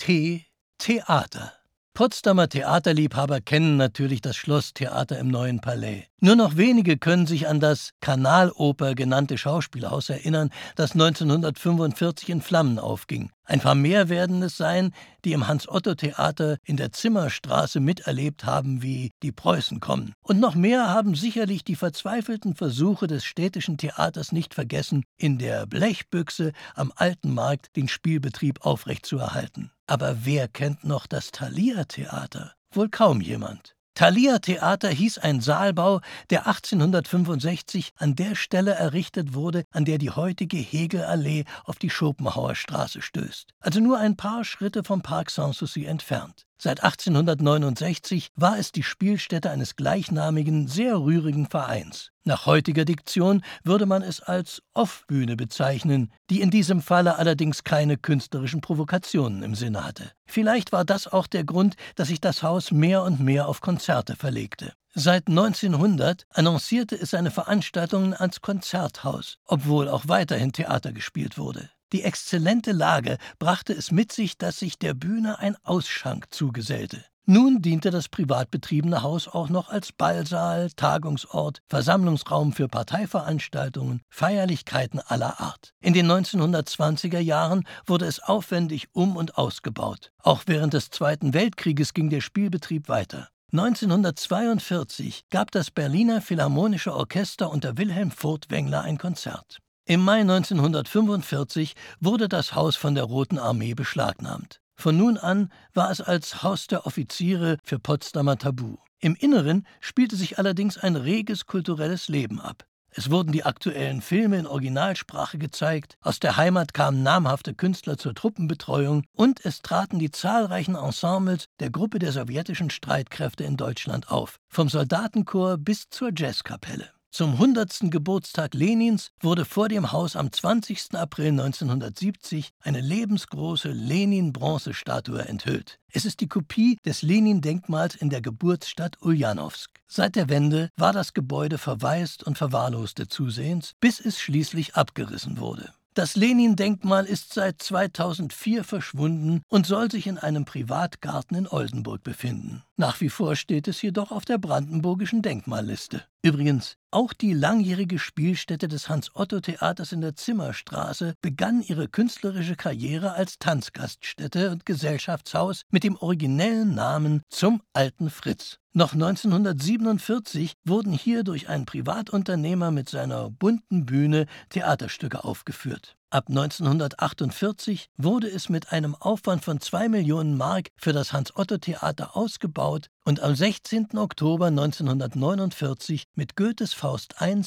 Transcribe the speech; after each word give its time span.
T. 0.00 0.46
Theater. 0.78 1.52
Potsdamer 1.92 2.48
Theaterliebhaber 2.48 3.42
kennen 3.42 3.76
natürlich 3.76 4.22
das 4.22 4.34
Schlosstheater 4.34 5.18
im 5.18 5.28
Neuen 5.28 5.60
Palais. 5.60 6.04
Nur 6.20 6.36
noch 6.36 6.56
wenige 6.56 6.96
können 6.96 7.26
sich 7.26 7.48
an 7.48 7.60
das 7.60 7.90
Kanaloper 8.00 8.94
genannte 8.94 9.36
Schauspielhaus 9.36 10.08
erinnern, 10.08 10.48
das 10.74 10.92
1945 10.92 12.30
in 12.30 12.40
Flammen 12.40 12.78
aufging. 12.78 13.30
Ein 13.50 13.58
paar 13.58 13.74
mehr 13.74 14.08
werden 14.08 14.40
es 14.44 14.56
sein, 14.56 14.92
die 15.24 15.32
im 15.32 15.48
Hans-Otto-Theater 15.48 16.58
in 16.62 16.76
der 16.76 16.92
Zimmerstraße 16.92 17.80
miterlebt 17.80 18.44
haben, 18.44 18.80
wie 18.80 19.10
die 19.24 19.32
Preußen 19.32 19.80
kommen. 19.80 20.12
Und 20.22 20.38
noch 20.38 20.54
mehr 20.54 20.88
haben 20.88 21.16
sicherlich 21.16 21.64
die 21.64 21.74
verzweifelten 21.74 22.54
Versuche 22.54 23.08
des 23.08 23.24
städtischen 23.24 23.76
Theaters 23.76 24.30
nicht 24.30 24.54
vergessen, 24.54 25.02
in 25.16 25.38
der 25.38 25.66
Blechbüchse 25.66 26.52
am 26.76 26.92
Alten 26.94 27.34
Markt 27.34 27.74
den 27.74 27.88
Spielbetrieb 27.88 28.64
aufrechtzuerhalten. 28.64 29.72
Aber 29.88 30.18
wer 30.22 30.46
kennt 30.46 30.84
noch 30.84 31.08
das 31.08 31.32
Thalia-Theater? 31.32 32.52
Wohl 32.72 32.88
kaum 32.88 33.20
jemand. 33.20 33.74
Thalia 34.00 34.38
Theater 34.38 34.88
hieß 34.88 35.18
ein 35.18 35.42
Saalbau, 35.42 36.00
der 36.30 36.46
1865 36.46 37.92
an 37.98 38.16
der 38.16 38.34
Stelle 38.34 38.70
errichtet 38.72 39.34
wurde, 39.34 39.64
an 39.72 39.84
der 39.84 39.98
die 39.98 40.08
heutige 40.08 40.56
Hegelallee 40.56 41.44
auf 41.66 41.76
die 41.76 41.90
Schopenhauer 41.90 42.54
Straße 42.54 43.02
stößt, 43.02 43.52
also 43.60 43.78
nur 43.80 43.98
ein 43.98 44.16
paar 44.16 44.44
Schritte 44.44 44.84
vom 44.84 45.02
Park 45.02 45.30
Sanssouci 45.30 45.84
entfernt. 45.84 46.46
Seit 46.62 46.84
1869 46.84 48.28
war 48.36 48.58
es 48.58 48.70
die 48.70 48.82
Spielstätte 48.82 49.50
eines 49.50 49.76
gleichnamigen, 49.76 50.68
sehr 50.68 51.00
rührigen 51.00 51.46
Vereins. 51.46 52.10
Nach 52.24 52.44
heutiger 52.44 52.84
Diktion 52.84 53.42
würde 53.64 53.86
man 53.86 54.02
es 54.02 54.20
als 54.20 54.60
Off-Bühne 54.74 55.36
bezeichnen, 55.36 56.12
die 56.28 56.42
in 56.42 56.50
diesem 56.50 56.82
Falle 56.82 57.16
allerdings 57.16 57.64
keine 57.64 57.96
künstlerischen 57.96 58.60
Provokationen 58.60 59.42
im 59.42 59.54
Sinne 59.54 59.86
hatte. 59.86 60.12
Vielleicht 60.26 60.70
war 60.70 60.84
das 60.84 61.06
auch 61.08 61.26
der 61.26 61.44
Grund, 61.44 61.76
dass 61.94 62.08
sich 62.08 62.20
das 62.20 62.42
Haus 62.42 62.72
mehr 62.72 63.04
und 63.04 63.20
mehr 63.20 63.48
auf 63.48 63.62
Konzerte 63.62 64.14
verlegte. 64.14 64.74
Seit 64.94 65.28
1900 65.28 66.26
annoncierte 66.30 66.96
es 66.96 67.10
seine 67.10 67.30
Veranstaltungen 67.30 68.12
als 68.12 68.40
Konzerthaus, 68.40 69.38
obwohl 69.46 69.88
auch 69.88 70.08
weiterhin 70.08 70.52
Theater 70.52 70.92
gespielt 70.92 71.38
wurde. 71.38 71.70
Die 71.92 72.02
exzellente 72.02 72.72
Lage 72.72 73.18
brachte 73.38 73.72
es 73.72 73.92
mit 73.92 74.10
sich, 74.10 74.36
dass 74.36 74.58
sich 74.58 74.78
der 74.78 74.94
Bühne 74.94 75.38
ein 75.38 75.56
Ausschank 75.62 76.26
zugesellte. 76.30 77.04
Nun 77.24 77.62
diente 77.62 77.90
das 77.90 78.08
privat 78.08 78.50
betriebene 78.50 79.02
Haus 79.02 79.28
auch 79.28 79.48
noch 79.48 79.68
als 79.68 79.92
Ballsaal, 79.92 80.70
Tagungsort, 80.74 81.60
Versammlungsraum 81.68 82.52
für 82.52 82.66
Parteiveranstaltungen, 82.66 84.02
Feierlichkeiten 84.08 84.98
aller 84.98 85.40
Art. 85.40 85.72
In 85.80 85.92
den 85.92 86.10
1920er 86.10 87.20
Jahren 87.20 87.64
wurde 87.86 88.06
es 88.06 88.18
aufwendig 88.18 88.88
um 88.92 89.16
und 89.16 89.38
ausgebaut. 89.38 90.10
Auch 90.18 90.42
während 90.46 90.74
des 90.74 90.90
Zweiten 90.90 91.32
Weltkrieges 91.32 91.94
ging 91.94 92.10
der 92.10 92.20
Spielbetrieb 92.20 92.88
weiter. 92.88 93.28
1942 93.52 95.24
gab 95.28 95.50
das 95.50 95.72
Berliner 95.72 96.20
Philharmonische 96.20 96.94
Orchester 96.94 97.50
unter 97.50 97.76
Wilhelm 97.76 98.12
Furtwängler 98.12 98.82
ein 98.82 98.96
Konzert. 98.96 99.58
Im 99.86 100.04
Mai 100.04 100.20
1945 100.20 101.74
wurde 101.98 102.28
das 102.28 102.54
Haus 102.54 102.76
von 102.76 102.94
der 102.94 103.02
Roten 103.04 103.40
Armee 103.40 103.74
beschlagnahmt. 103.74 104.60
Von 104.76 104.96
nun 104.96 105.18
an 105.18 105.50
war 105.74 105.90
es 105.90 106.00
als 106.00 106.44
Haus 106.44 106.68
der 106.68 106.86
Offiziere 106.86 107.56
für 107.64 107.80
Potsdamer 107.80 108.38
Tabu. 108.38 108.76
Im 109.00 109.16
Inneren 109.16 109.66
spielte 109.80 110.14
sich 110.14 110.38
allerdings 110.38 110.78
ein 110.78 110.94
reges 110.94 111.46
kulturelles 111.46 112.06
Leben 112.06 112.40
ab. 112.40 112.64
Es 112.92 113.10
wurden 113.10 113.32
die 113.32 113.44
aktuellen 113.44 114.00
Filme 114.00 114.38
in 114.38 114.46
Originalsprache 114.46 115.38
gezeigt, 115.38 115.96
aus 116.00 116.18
der 116.18 116.36
Heimat 116.36 116.74
kamen 116.74 117.02
namhafte 117.02 117.54
Künstler 117.54 117.96
zur 117.96 118.14
Truppenbetreuung 118.14 119.04
und 119.14 119.44
es 119.44 119.62
traten 119.62 119.98
die 119.98 120.10
zahlreichen 120.10 120.74
Ensembles 120.74 121.46
der 121.60 121.70
Gruppe 121.70 121.98
der 121.98 122.12
sowjetischen 122.12 122.70
Streitkräfte 122.70 123.44
in 123.44 123.56
Deutschland 123.56 124.10
auf, 124.10 124.38
vom 124.48 124.68
Soldatenchor 124.68 125.56
bis 125.56 125.88
zur 125.90 126.10
Jazzkapelle. 126.14 126.90
Zum 127.12 127.32
100. 127.32 127.90
Geburtstag 127.90 128.54
Lenins 128.54 129.10
wurde 129.20 129.44
vor 129.44 129.68
dem 129.68 129.90
Haus 129.90 130.14
am 130.14 130.30
20. 130.30 130.94
April 130.94 131.30
1970 131.30 132.50
eine 132.60 132.80
lebensgroße 132.80 133.72
Lenin-Bronzestatue 133.72 135.26
enthüllt. 135.26 135.80
Es 135.90 136.04
ist 136.04 136.20
die 136.20 136.28
Kopie 136.28 136.78
des 136.86 137.02
Lenin-Denkmals 137.02 137.96
in 137.96 138.10
der 138.10 138.20
Geburtsstadt 138.20 139.02
Uljanowsk. 139.02 139.72
Seit 139.88 140.14
der 140.14 140.28
Wende 140.28 140.70
war 140.76 140.92
das 140.92 141.12
Gebäude 141.12 141.58
verwaist 141.58 142.22
und 142.22 142.38
verwahrloste 142.38 143.08
zusehends, 143.08 143.72
bis 143.80 143.98
es 143.98 144.20
schließlich 144.20 144.76
abgerissen 144.76 145.38
wurde. 145.38 145.72
Das 145.94 146.14
Lenin-Denkmal 146.14 147.04
ist 147.04 147.34
seit 147.34 147.60
2004 147.60 148.62
verschwunden 148.62 149.42
und 149.48 149.66
soll 149.66 149.90
sich 149.90 150.06
in 150.06 150.18
einem 150.18 150.44
Privatgarten 150.44 151.36
in 151.36 151.48
Oldenburg 151.48 152.04
befinden. 152.04 152.62
Nach 152.80 152.98
wie 153.02 153.10
vor 153.10 153.36
steht 153.36 153.68
es 153.68 153.82
jedoch 153.82 154.10
auf 154.10 154.24
der 154.24 154.38
brandenburgischen 154.38 155.20
Denkmalliste. 155.20 156.02
Übrigens, 156.22 156.78
auch 156.90 157.12
die 157.12 157.34
langjährige 157.34 157.98
Spielstätte 157.98 158.68
des 158.68 158.88
Hans-Otto-Theaters 158.88 159.92
in 159.92 160.00
der 160.00 160.16
Zimmerstraße 160.16 161.12
begann 161.20 161.60
ihre 161.60 161.88
künstlerische 161.88 162.56
Karriere 162.56 163.12
als 163.12 163.38
Tanzgaststätte 163.38 164.50
und 164.50 164.64
Gesellschaftshaus 164.64 165.64
mit 165.68 165.84
dem 165.84 165.94
originellen 165.96 166.74
Namen 166.74 167.20
Zum 167.28 167.60
alten 167.74 168.08
Fritz. 168.08 168.56
Noch 168.72 168.94
1947 168.94 170.54
wurden 170.64 170.94
hier 170.94 171.22
durch 171.22 171.50
einen 171.50 171.66
Privatunternehmer 171.66 172.70
mit 172.70 172.88
seiner 172.88 173.28
bunten 173.28 173.84
Bühne 173.84 174.24
Theaterstücke 174.48 175.22
aufgeführt. 175.22 175.98
Ab 176.12 176.24
1948 176.28 177.88
wurde 177.96 178.26
es 178.26 178.48
mit 178.48 178.72
einem 178.72 178.96
Aufwand 178.96 179.44
von 179.44 179.60
2 179.60 179.88
Millionen 179.88 180.36
Mark 180.36 180.70
für 180.76 180.92
das 180.92 181.12
Hans-Otto-Theater 181.12 182.16
ausgebaut 182.16 182.88
und 183.04 183.20
am 183.20 183.36
16. 183.36 183.96
Oktober 183.96 184.46
1949 184.46 186.02
mit 186.16 186.34
Goethes 186.34 186.72
Faust 186.74 187.14
I 187.20 187.40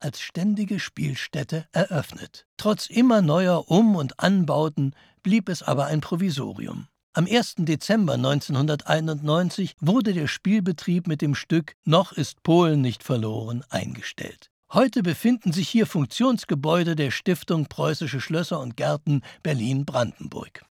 als 0.00 0.20
ständige 0.20 0.80
Spielstätte 0.80 1.66
eröffnet. 1.72 2.44
Trotz 2.58 2.88
immer 2.90 3.22
neuer 3.22 3.70
Um- 3.70 3.96
und 3.96 4.20
Anbauten 4.20 4.94
blieb 5.22 5.48
es 5.48 5.62
aber 5.62 5.86
ein 5.86 6.02
Provisorium. 6.02 6.88
Am 7.14 7.26
1. 7.26 7.54
Dezember 7.60 8.14
1991 8.14 9.76
wurde 9.80 10.12
der 10.12 10.26
Spielbetrieb 10.26 11.06
mit 11.06 11.22
dem 11.22 11.34
Stück 11.34 11.74
Noch 11.86 12.12
ist 12.12 12.42
Polen 12.42 12.82
nicht 12.82 13.02
verloren 13.02 13.64
eingestellt. 13.70 14.49
Heute 14.72 15.02
befinden 15.02 15.52
sich 15.52 15.68
hier 15.68 15.84
Funktionsgebäude 15.84 16.94
der 16.94 17.10
Stiftung 17.10 17.66
Preußische 17.66 18.20
Schlösser 18.20 18.60
und 18.60 18.76
Gärten 18.76 19.22
Berlin-Brandenburg. 19.42 20.64